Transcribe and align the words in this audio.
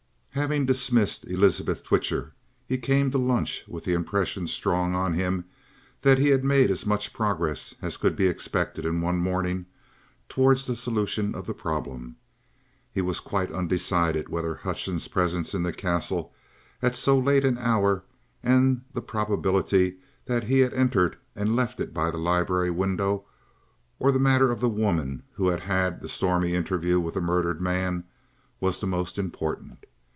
Having 0.33 0.65
dismissed 0.67 1.25
Elizabeth 1.27 1.83
Twitcher, 1.83 2.33
he 2.65 2.77
came 2.77 3.11
to 3.11 3.17
lunch 3.17 3.65
with 3.67 3.83
the 3.83 3.93
impression 3.93 4.47
strong 4.47 4.95
on 4.95 5.13
him 5.13 5.43
that 6.03 6.17
he 6.19 6.29
had 6.29 6.41
made 6.43 6.71
as 6.71 6.85
much 6.85 7.11
progress 7.11 7.75
as 7.81 7.97
could 7.97 8.15
be 8.15 8.27
expected 8.27 8.85
in 8.85 9.01
one 9.01 9.17
morning 9.19 9.65
towards 10.29 10.65
the 10.65 10.75
solution 10.77 11.35
of 11.35 11.47
the 11.47 11.53
problem. 11.53 12.15
He 12.93 13.01
was 13.01 13.19
quite 13.19 13.51
undecided 13.51 14.29
whether 14.29 14.55
Hutchings' 14.55 15.09
presence 15.09 15.53
in 15.53 15.63
the 15.63 15.73
Castle 15.73 16.33
at 16.81 16.95
so 16.95 17.19
late 17.19 17.43
an 17.43 17.57
hour, 17.57 18.05
and 18.41 18.83
the 18.93 19.01
probability 19.01 19.97
that 20.27 20.45
he 20.45 20.59
had 20.61 20.73
entered 20.73 21.17
and 21.35 21.57
left 21.57 21.81
it 21.81 21.93
by 21.93 22.09
the 22.09 22.17
library 22.17 22.71
window, 22.71 23.25
or 23.99 24.13
the 24.13 24.17
matter 24.17 24.49
of 24.49 24.61
the 24.61 24.69
woman 24.69 25.23
who 25.33 25.49
had 25.49 25.59
had 25.59 25.99
the 26.01 26.07
stormy 26.09 26.53
interview 26.55 27.01
with 27.01 27.15
the 27.15 27.21
murdered 27.21 27.59
man, 27.61 28.05
was 28.61 28.79
the 28.79 28.87
more 28.87 29.05
important. 29.17 29.85